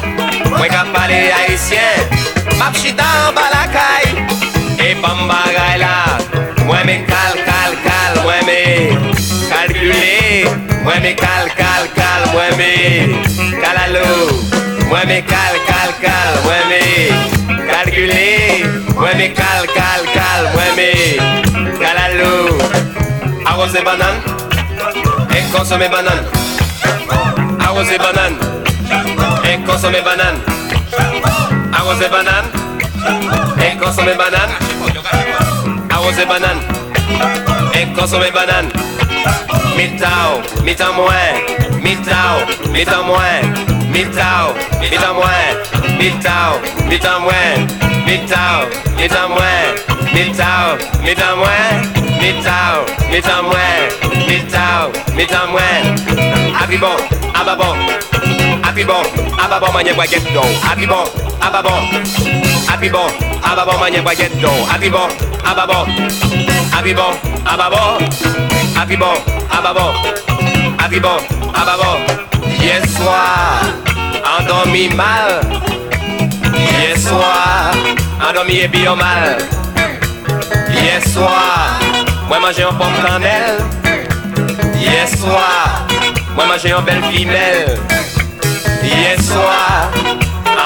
moi 0.49 0.67
qu'à 0.67 0.85
parler 0.93 1.31
haïtien. 1.31 1.79
Ma 2.57 2.71
pchita 2.71 3.03
en 3.27 3.33
balakaï, 3.33 4.25
et 4.79 4.95
bambagay 4.95 5.77
là. 5.79 6.17
Moi 6.65 6.83
me 6.83 7.05
cal 7.05 7.33
cal 7.45 7.73
cal, 7.85 8.23
moi 8.23 8.41
me 8.45 8.97
calculer. 9.49 10.47
Moi 10.83 10.99
me 10.99 11.13
cal 11.15 11.47
cal 11.55 11.87
cal, 11.95 12.21
moi 12.33 12.49
me 12.57 13.21
calalo. 13.61 14.07
Moi 14.89 15.05
me 15.05 15.21
cal 15.21 15.55
cal 15.67 15.93
cal, 16.01 16.29
moi 16.43 16.59
me 16.69 17.66
calculer. 17.87 18.65
Moi 18.95 19.13
me 19.15 19.33
cal 19.33 19.65
cal 19.73 20.01
cal, 20.13 20.43
moi 20.53 20.69
me 20.75 20.91
calalo. 21.79 22.57
Arroser 23.45 23.83
banane 23.83 24.19
et 25.31 25.43
consommer 25.51 25.89
banane. 25.89 26.25
Arroser 27.59 27.97
banane 27.97 28.37
et 29.45 29.63
consommer 29.65 30.01
banane. 30.01 30.39
Arroser 31.73 32.09
banane 32.09 32.47
et 33.61 33.77
consommer 33.77 34.15
banane. 34.15 34.53
Arroser 35.89 36.25
banane 36.25 36.61
et 37.73 37.93
consommer 37.93 38.31
banane. 38.31 38.69
Mitao, 39.77 40.41
mitan 40.63 40.93
moins, 40.95 41.37
mitao, 41.83 42.37
mitan 42.71 43.03
moins, 43.05 43.76
Big 43.97 44.13
Town, 44.13 44.53
Big 44.79 44.93
Town 44.93 45.17
Wen, 45.17 45.57
Big 45.97 46.21
Town, 46.21 46.61
Big 46.87 47.01
Town 47.01 47.25
Wen, 47.25 47.65
Big 48.05 48.27
Town, 48.29 48.69
Big 48.95 49.09
Town 49.09 49.33
Wen, 49.33 49.73
Big 50.13 50.35
Town, 50.37 50.77
Big 51.01 51.17
Town 51.17 51.41
Wen, 51.41 51.81
Big 52.21 52.37
Town, 52.43 52.85
Big 53.09 53.23
Town 53.23 53.49
Wen, 53.49 53.89
Big 54.29 54.47
Town, 54.51 54.93
Big 55.17 55.27
Town 55.27 55.51
Wen. 55.51 55.97
Happy 56.53 56.77
bon, 56.77 56.99
ababon, 57.33 57.73
happy 58.61 58.83
bon, 58.85 59.03
ababon 59.41 59.73
manye 59.73 59.93
gwa 59.95 60.05
get 60.05 60.23
down. 60.29 60.45
Happy 60.61 60.85
bon, 60.85 61.07
ababon, 61.41 61.81
happy 62.69 62.89
bon, 62.89 63.09
ababon 63.41 63.79
manye 63.81 64.03
gwa 64.03 64.13
get 64.13 64.29
down. 64.39 64.61
Happy 64.69 64.91
bon, 64.91 65.09
ababon, 65.41 65.89
happy 66.69 66.93
bon, 66.93 67.17
ababon, 67.49 67.97
happy 68.77 68.95
bon, 68.95 69.17
ababon, 69.49 69.93
happy 70.77 70.99
bon, 70.99 71.19
ababon. 71.57 72.27
Yes, 72.59 72.89
sir. 72.97 73.86
Endormi 74.39 74.89
mal. 74.95 75.41
Hier 76.53 76.97
soir, 76.97 77.71
endormi 78.27 78.59
et 78.59 78.67
bien 78.67 78.95
mal. 78.95 79.37
Hier 80.69 81.01
soir, 81.13 81.79
Moi 82.27 82.39
manger 82.39 82.63
un 82.63 82.73
pomme 82.73 82.93
cannelle. 83.05 83.57
Hier 84.75 85.07
soir, 85.07 85.87
moi 86.35 86.45
manger 86.45 86.73
un 86.73 86.81
belle 86.81 87.01
femelle. 87.03 87.79
Hier 88.83 89.17
soir, 89.21 89.89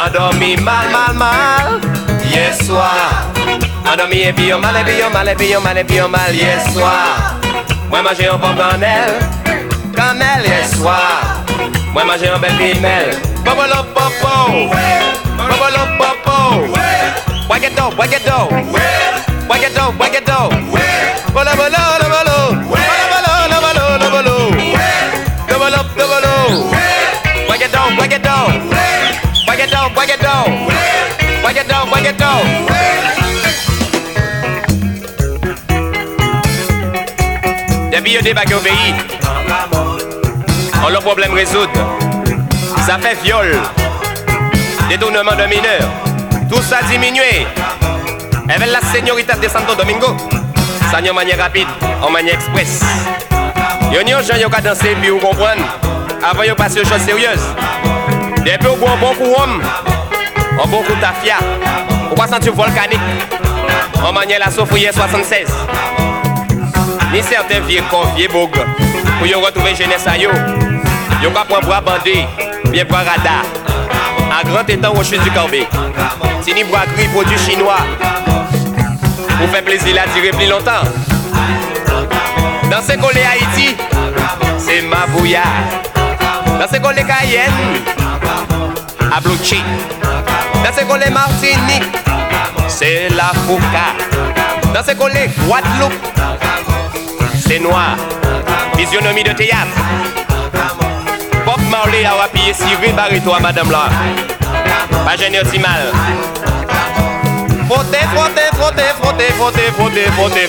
endormi 0.06 0.58
mal, 0.58 0.90
mal, 0.92 1.14
mal. 1.14 1.80
Hier 2.26 2.52
soir, 2.66 3.30
endormi 3.86 4.22
et 4.24 4.34
puis 4.34 4.52
mal, 4.54 4.76
et 4.76 4.84
puis 4.84 5.04
mal, 5.14 5.28
et 5.28 5.36
puis 5.36 5.56
mal, 5.64 5.78
et 5.78 5.84
puis 5.84 6.00
mal. 6.10 6.34
Hier 6.34 6.60
soir, 6.74 7.36
moi 7.90 8.02
manger 8.02 8.28
un 8.28 8.40
pomme 8.40 8.56
cannelle. 8.56 9.20
Cannelle 9.96 10.44
hier 10.46 10.68
soir, 10.68 11.44
moi 11.94 12.04
manger 12.06 12.30
un 12.30 12.40
belle 12.40 12.58
femelle. 12.58 13.31
Depuis 37.92 38.14
le 38.16 38.22
débat 38.22 38.42
au 38.46 38.60
pays, 38.60 38.94
on 40.86 40.90
le 40.90 41.00
problème 41.00 41.34
résoudre. 41.34 42.21
Ça 42.86 42.98
fait 42.98 43.16
viol, 43.24 43.56
détournement 44.90 45.36
de 45.36 45.44
mineurs, 45.44 45.90
tout 46.50 46.62
ça 46.62 46.80
diminué. 46.90 47.46
Avec 48.50 48.70
la 48.72 48.82
señorita 48.82 49.36
de 49.36 49.48
Santo 49.48 49.76
Domingo, 49.76 50.08
ça 50.90 50.98
en 51.10 51.14
manière 51.14 51.38
rapide, 51.38 51.68
en 52.02 52.10
manière 52.10 52.34
express. 52.34 52.82
Yon 53.92 54.08
yon 54.08 54.22
jan 54.24 54.40
yon 54.40 54.50
ka 54.50 54.62
danse 54.62 54.80
puis 54.80 55.10
vous 55.10 55.20
comprenez, 55.20 55.62
avant 56.24 56.44
yon 56.44 56.56
passe 56.56 56.78
aux 56.78 56.86
choses 56.86 57.02
sérieuses. 57.02 57.48
Depuis 58.38 58.68
au 58.68 58.76
bon 58.76 58.88
bon 59.00 59.14
coup 59.14 59.34
homme, 59.38 59.62
un 60.64 60.68
bon 60.68 60.82
coup 60.84 60.96
tafia, 61.00 61.38
ou 62.12 62.16
pas 62.16 62.28
sentir 62.28 62.54
volcanique, 62.54 63.00
en 64.04 64.12
manière 64.12 64.40
la 64.40 64.50
Sophie 64.50 64.88
76. 64.92 65.48
Ni 67.14 67.22
certains 67.22 67.60
vieux 67.62 67.84
corps, 67.92 68.12
vieux 68.16 68.30
boug, 68.30 68.52
pour 69.18 69.28
yon 69.28 69.42
retrouver 69.42 69.76
jeunesse 69.76 70.08
à 70.08 70.18
Yo 71.22 71.30
pa 71.30 71.46
pran 71.46 71.62
bra 71.62 71.82
bandi, 71.82 72.26
bien 72.72 72.88
bra 72.88 73.04
rada 73.04 73.44
An 74.32 74.48
gran 74.50 74.66
tetan 74.66 74.96
wò 74.96 75.04
chwe 75.04 75.20
du 75.22 75.32
korbe 75.36 75.62
Tini 76.44 76.64
bra 76.64 76.86
gri, 76.96 77.08
produ 77.14 77.38
chinois. 77.38 77.86
Ou 79.42 79.48
fe 79.54 79.62
plezi 79.62 79.94
la 79.94 80.08
dire 80.08 80.32
plus 80.32 80.48
longtemps. 80.48 80.82
Dans 82.72 83.02
kon 83.02 83.10
le 83.14 83.22
Haïti, 83.22 83.76
c'est 84.58 84.82
ma 84.82 85.06
bouya 85.08 85.44
Dans 86.60 86.80
kon 86.80 86.90
le 86.90 87.04
Cayenne, 87.04 87.52
a 89.12 89.20
Blochi 89.20 89.62
Danse 90.64 90.86
kon 90.88 90.96
le 90.96 91.12
Martinique, 91.12 91.84
c'est 92.68 93.10
la 93.10 93.32
Fouca. 93.46 93.94
Dans 94.74 94.98
kon 94.98 95.08
le 95.08 95.46
Guadeloupe, 95.46 95.94
c'est 97.46 97.60
noir. 97.60 97.96
Visionomie 98.78 99.24
de 99.24 99.34
théâtre. 99.34 100.21
Bob 101.82 101.90
Marley 101.90 102.06
a 102.06 102.24
appuyé 102.24 102.54
Cyril 102.54 102.94
Barreto 102.96 103.34
à 103.34 103.40
madame 103.40 103.72
là. 103.72 103.90
Pas 105.04 105.18
gêné 105.18 105.40
aussi 105.42 105.58
mal. 105.58 105.92
Frottez. 107.68 107.98
Frottez. 108.14 108.50
Frottez. 108.54 108.84
Frottez. 109.38 109.72
Frottez. 109.72 109.72
Frottez, 109.74 110.46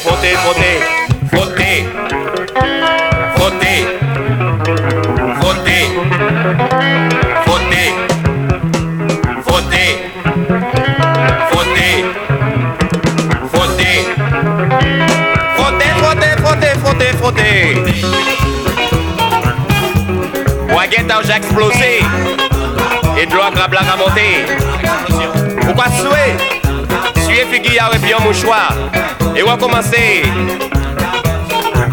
frottez, 15.98 16.36
frottez, 16.42 17.12
frottez, 17.18 17.92
Baguette 20.82 21.12
en 21.12 21.22
Jacques 21.22 21.44
explosé. 21.44 22.00
Et 23.16 23.24
de 23.24 23.32
l'eau 23.32 23.42
crabe 23.54 23.72
la 23.72 23.92
remontée. 23.92 24.44
Pourquoi 25.60 25.84
souhait 25.84 26.36
Suivez 27.22 27.46
figuier 27.52 27.78
et 27.94 27.98
bien 27.98 28.16
un 28.18 28.24
mouchoir. 28.24 28.74
Et 29.36 29.44
on 29.44 29.46
va 29.46 29.56
commencer. 29.56 30.24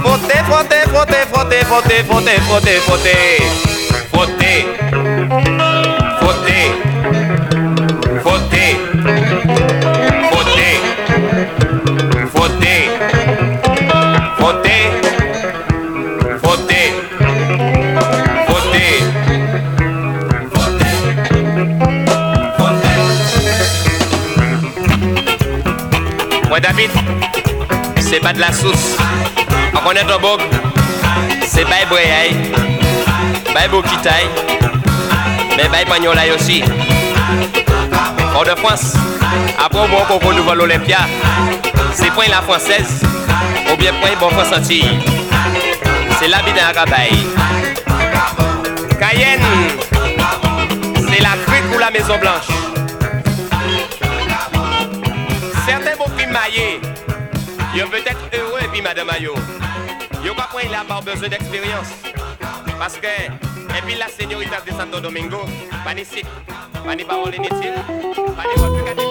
Frotter, 0.04 0.40
frotter, 0.50 0.90
frotter, 0.92 1.14
frotter, 1.32 1.66
frotter, 1.66 2.04
frotter, 2.04 2.42
frotter, 2.42 2.78
frotter. 2.80 3.79
David, 26.62 26.90
c'est 28.00 28.20
pas 28.20 28.34
de 28.34 28.40
la 28.40 28.52
sauce. 28.52 28.98
On 29.74 29.80
connaît 29.80 30.04
ton 30.04 30.20
bog, 30.20 30.42
c'est 31.48 31.64
bail 31.64 31.86
breyay, 31.90 32.36
bail 33.54 33.70
bokitaï, 33.70 34.26
mais 35.56 35.70
bail 35.70 35.86
pagnolay 35.86 36.32
aussi. 36.36 36.64
Hors 38.36 38.44
de 38.44 38.56
France, 38.60 38.96
après 39.58 39.88
bon 39.88 40.04
concours 40.08 40.34
nouveau 40.34 40.54
l'Olympia, 40.54 41.00
c'est 41.94 42.12
point 42.12 42.26
la 42.30 42.42
française, 42.42 43.02
ou 43.72 43.78
bien 43.78 43.94
point 43.94 44.10
bon 44.20 44.30
France 44.30 44.54
C'est 44.60 46.28
l'habit 46.28 46.52
d'un 46.52 46.78
rabaille. 46.78 47.26
Cayenne, 49.00 49.40
c'est 50.96 51.22
la 51.22 51.38
crique 51.46 51.74
ou 51.74 51.80
la 51.80 51.90
Maison 51.90 52.18
Blanche. 52.18 52.69
Ils 57.76 57.84
peut 57.84 57.98
être 57.98 58.30
heureux 58.34 58.60
et 58.64 58.68
puis 58.68 58.82
madame 58.82 59.10
Ayo. 59.10 59.34
Yo 60.24 60.34
pas 60.34 60.48
point 60.52 60.64
il 60.66 60.74
a 60.74 60.84
pas 60.84 61.02
besoin 61.02 61.30
d'expérience. 61.30 61.90
Parce 62.78 62.98
que, 62.98 63.08
et 63.08 63.82
puis 63.86 63.96
la 63.96 64.08
señorita 64.08 64.62
de 64.66 64.72
Santo 64.72 65.00
Domingo, 65.00 65.42
pas 65.84 65.94
ni 65.94 66.04
pas 66.86 66.96
ni 66.96 67.04
parole 67.04 67.36
inutile, 67.36 67.74
pas 68.36 68.94
ni 68.96 69.09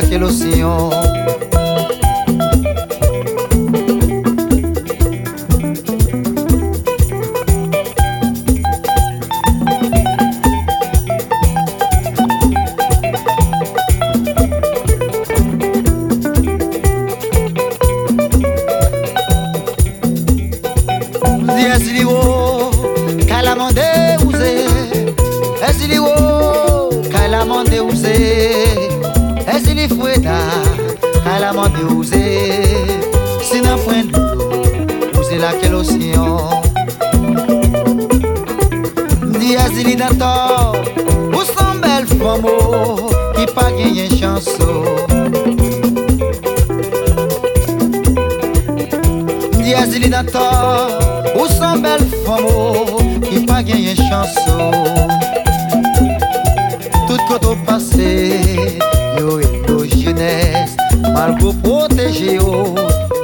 aquel 0.00 0.22
ilusión 0.22 1.19
li 50.00 50.08
nan 50.08 50.26
tor 50.32 51.34
Ou 51.36 51.46
san 51.52 51.82
bel 51.84 52.02
fomo 52.24 53.00
Ki 53.26 53.44
pa 53.48 53.60
genye 53.66 53.94
chanso 53.98 54.70
Tout 57.06 57.20
koto 57.28 57.56
pase 57.66 58.12
Yo 59.18 59.40
ito 59.44 59.84
jenes 59.84 60.76
Malgo 61.14 61.52
proteje 61.62 62.38
yo 62.38 62.74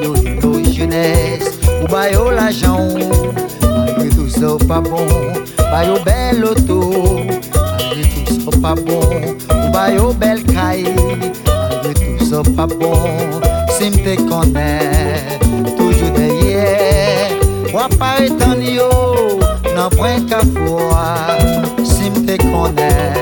Yo 0.02 0.12
ito 0.20 0.52
jenes 0.68 1.56
Ou 1.80 1.88
bayo 1.92 2.30
la 2.30 2.50
jan 2.52 2.92
Malge 3.62 4.10
tout 4.16 4.30
sa 4.30 4.54
ou 4.54 4.68
pa 4.68 4.80
bon 4.84 5.08
Bayo 5.72 5.96
bel 6.04 6.44
loto 6.44 6.80
Malge 7.24 8.04
tout 8.12 8.36
sa 8.36 8.50
ou 8.52 8.60
pa 8.60 8.74
bon. 8.74 9.34
Ou 9.50 9.72
bayo 9.72 10.12
bel 10.20 10.44
kay 10.52 10.84
Malge 10.84 11.96
tout 11.96 12.24
sa 12.28 12.40
ou 12.40 12.56
pa 12.56 12.66
bon. 12.66 13.40
Sim 13.76 13.92
te 14.04 14.16
konen 14.28 15.45
Ou 17.76 17.78
apparaît 17.78 18.30
en 18.30 18.58
yo 18.58 18.88
Nan 19.74 19.90
point 19.90 20.24
qu'à 20.26 20.38
fois 20.38 21.36
Si 21.84 22.08
m'te 22.08 22.38
connaît 22.38 23.12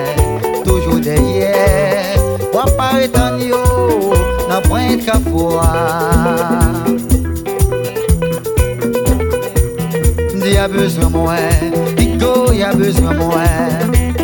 Toujours 0.64 1.00
derrière. 1.00 2.14
Ou 2.52 2.58
apparaît 2.60 3.10
en 3.18 3.36
yo 3.36 4.14
Nan 4.48 4.62
point 4.62 4.96
qu'à 5.04 5.18
fois 5.28 5.62
Di 10.40 10.56
a 10.56 10.68
bezwen 10.68 11.10
mwen, 11.10 11.96
Digo 11.96 12.52
y 12.52 12.62
a 12.62 12.72
bezwen 12.72 13.16
mwen 13.16 14.14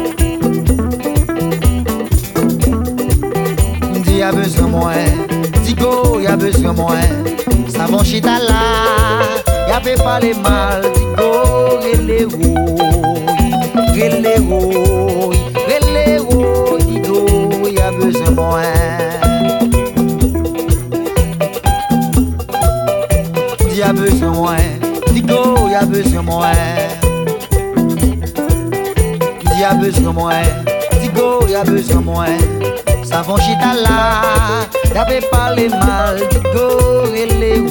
Di 4.05 4.23
a 4.23 4.31
bezwen 4.31 4.71
mwen, 4.71 5.27
Digo 5.65 6.21
y 6.21 6.27
a 6.27 6.37
bezwen 6.37 6.77
mwen 6.77 7.25
Savon 7.69 8.05
chita 8.05 8.39
la, 8.39 9.40
ya 9.71 9.79
pe 9.81 9.95
pale 9.95 10.35
mal 10.35 10.83
Digo 10.95 11.79
rele 11.83 12.27
woy, 12.35 13.23
rele 13.95 14.35
woy, 14.51 15.39
rele 15.69 16.07
woy 16.27 16.83
Digo 16.91 17.23
y 17.69 17.79
a 17.79 17.91
bezwen 17.93 18.35
mwen 18.35 19.21
Di 23.71 23.83
a 23.83 23.93
bezwen 23.93 24.33
mwen, 24.35 24.81
Digo 25.15 25.69
y 25.71 25.75
a 25.75 25.87
bezwen 25.87 26.25
mwen 26.25 26.91
Di 29.55 29.63
a 29.63 29.75
bezwen 29.75 30.15
mwen, 30.15 30.65
Digo 31.01 31.47
y 31.49 31.55
a 31.55 31.63
bezwen 31.65 32.05
mwen 32.05 32.43
Savon 33.05 33.39
chita 33.39 33.75
la, 33.75 34.67
ya 34.95 35.05
pe 35.07 35.23
pale 35.31 35.69
mal 35.69 36.19
Digo 36.29 37.07
rele 37.13 37.71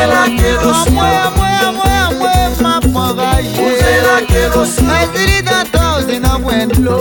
Pouze 0.00 0.12
la 0.12 0.24
kelos 0.24 0.88
Mwen 0.90 1.32
mwen 1.36 1.74
mwen 1.74 2.16
mwen 2.18 2.52
mwen 2.60 2.92
mwen 2.92 3.16
raje 3.16 3.56
Pouze 3.56 3.92
la 4.06 4.20
kelos 4.26 4.80
Mwen 4.80 5.08
zili 5.14 5.42
dan 5.42 5.66
ta 5.72 5.80
ouze 5.94 6.18
nan 6.18 6.40
mwen 6.42 6.70
lo 6.84 6.96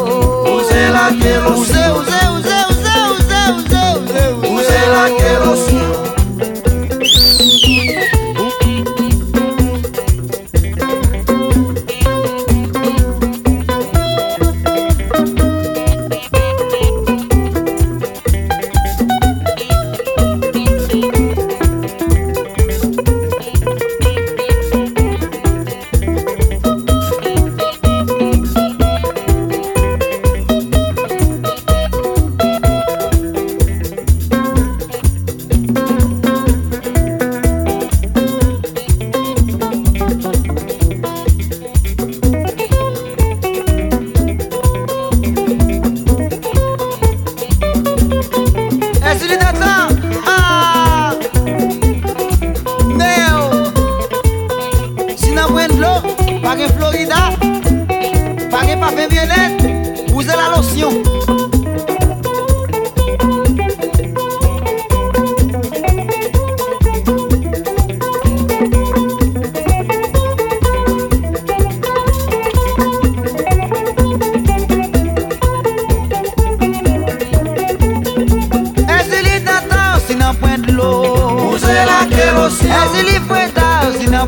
Pouze 0.45 0.89
la 0.91 1.07
kelos 1.21 1.47
Ouze 1.47 1.83
ouze 1.91 2.19
ouze 2.27 2.53
ouze 2.67 2.91
ouze 3.07 3.35
ouze 3.35 3.35
ouze 3.47 3.77
ouze 3.91 4.35
Pouze 4.41 4.79
la 4.93 5.05
kelos 5.17 6.18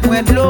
pueblo. 0.02 0.41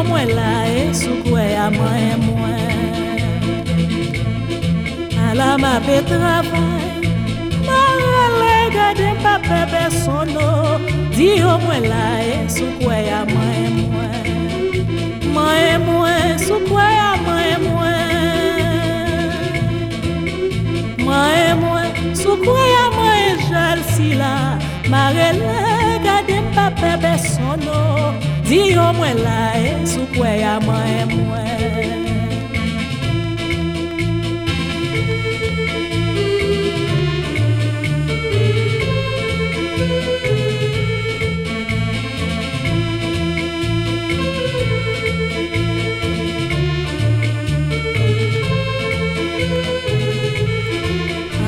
Yo 0.00 0.04
mwen 0.08 0.30
la 0.32 0.64
e 0.64 0.94
sou 0.96 1.16
kwe 1.28 1.42
a 1.60 1.66
mwen 1.70 2.20
mwen. 2.24 3.20
Ala 5.28 5.48
ma 5.60 5.72
pe 5.84 5.96
travay 6.08 7.04
Ma 7.66 7.80
rele 8.00 8.54
gade 8.76 9.10
pa 9.22 9.34
pe 9.44 9.84
sono 10.00 10.80
Di 11.16 11.28
yo 11.42 11.52
mwen 11.64 11.84
la 11.92 12.06
e 12.24 12.48
sou 12.48 12.70
kwe 12.80 12.98
a 13.18 13.20
mwen 13.32 13.72
mwen. 13.92 14.24
Mwen 15.34 15.84
mwen 15.84 16.38
sou 16.46 16.60
kwe 16.70 16.88
a 17.08 17.12
mwen 17.26 17.60
mwen. 17.68 19.28
Mwen 21.04 21.60
mwen 21.60 22.16
sou 22.22 22.40
kwe 22.46 22.64
a 22.84 22.86
mwen 22.96 23.36
jal 23.50 23.84
si 23.92 24.08
la. 24.22 24.34
Mare 24.88 25.28
le 25.42 25.60
gade 26.08 26.40
pa 26.56 26.66
pe 26.80 26.96
besono 27.04 27.39
Di 28.50 28.74
yo 28.74 28.90
mwen 28.98 29.14
la 29.22 29.54
e 29.54 29.78
sou 29.86 30.06
kwe 30.10 30.30
ya 30.42 30.58
mwen 30.66 31.06
mwen. 31.14 32.02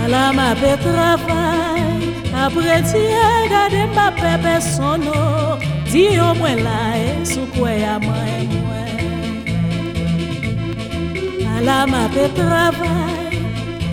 La 0.07 0.31
ma 0.31 0.55
pe 0.55 0.77
travay, 0.85 1.83
apre 2.45 2.79
ti 2.87 3.03
e 3.27 3.49
gade 3.51 3.83
m 3.91 3.99
apè 4.07 4.33
besono 4.45 5.72
Di 5.93 6.05
yo 6.17 6.33
mwen 6.35 6.65
la 6.65 6.97
e 6.97 7.21
sou 7.21 7.45
kwe 7.53 7.73
ya 7.85 7.99
mwen 8.01 8.49
mwen. 8.65 9.45
La 11.67 11.85
ma 11.87 12.09
pe 12.15 12.25
travay 12.33 13.37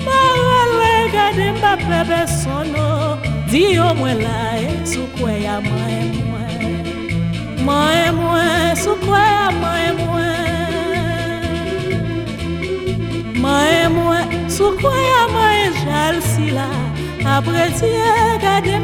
Marale 0.06 0.94
gade 1.12 1.52
mpa 1.58 1.74
pepe 1.76 2.22
sono. 2.40 3.20
Di 3.52 3.76
mwen 4.00 4.18
la 4.24 4.40
e 4.64 4.72
sou 4.88 5.08
kwe 5.18 5.44
ya 5.44 5.60
mwen 5.60 6.08
mwen. 6.30 6.72
Mwen 7.68 8.16
mwen 8.16 8.76
sou 8.80 8.96
kwe 9.04 9.20
ya 9.20 9.52
mwen 9.60 9.96
mwen. 10.08 11.44
Mwen 13.44 13.92
mwen 13.92 14.28
sou 14.48 14.72
kwe 14.80 14.96
ya 15.12 15.24
mwen 15.36 15.74
jal 15.84 16.16
si 16.32 16.48
la. 16.56 16.70
Apre 17.36 17.68
ti 17.76 17.92
e 17.92 18.40
gade 18.40 18.80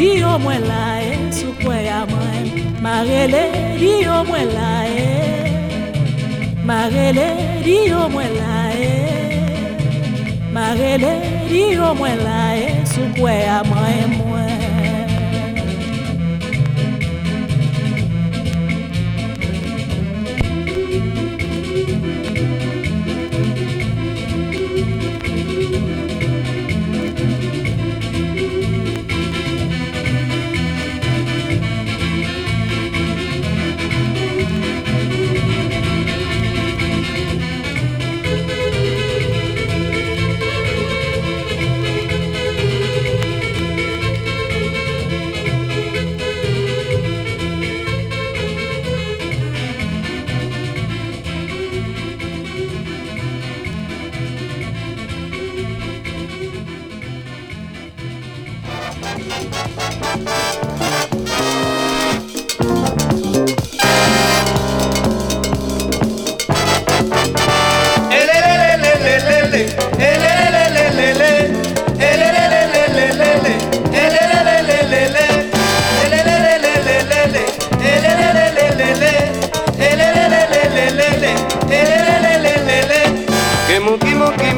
Di 0.00 0.16
yo 0.16 0.38
mwen 0.38 0.62
la 0.64 0.84
e 1.04 1.16
sou 1.28 1.52
kwe 1.60 1.84
ya 1.84 2.06
mwen 2.08 2.46
Marele 2.80 3.42
di 3.80 3.90
yo 4.04 4.24
mwen 4.24 4.48
la 4.56 4.70
e. 4.88 5.10
Marele 6.64 7.26
di 7.64 7.76
yo 7.90 8.08
mwen 8.08 8.32
la 8.40 8.72
e. 8.72 8.88
Marele 10.54 11.12
mwen 11.94 12.16
la 12.24 12.40
e 12.56 12.86
sou 12.88 13.12
mwen 13.68 14.29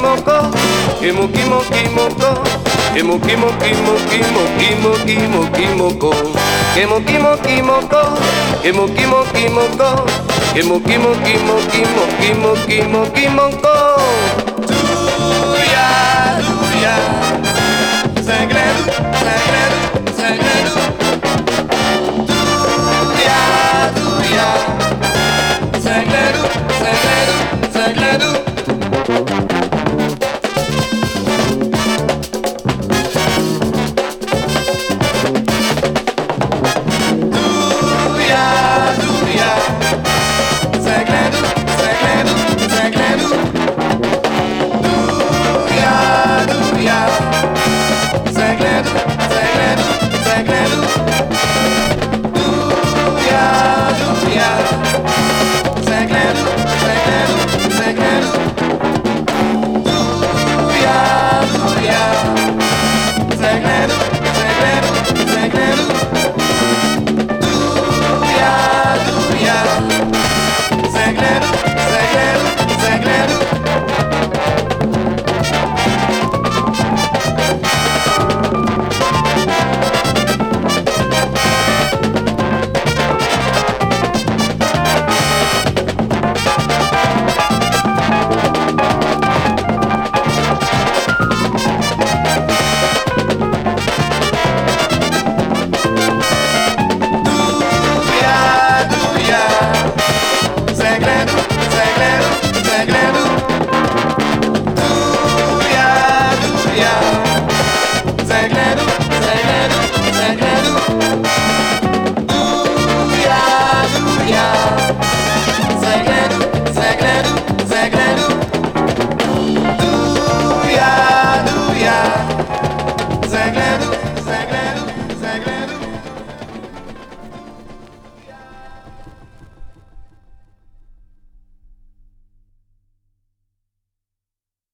moco, 0.03 0.51
que 1.01 1.13
moqui 1.13 1.43
moqui 1.45 1.89
moco, 1.95 2.43
que 2.93 3.03
moqui 3.05 3.37
moqui 3.37 3.71
moqui 3.87 4.19
moqui 4.35 4.69
moqui 4.83 5.17
moqui 5.29 5.67
moco, 5.79 6.11
que 6.75 6.87
moqui. 13.29 13.72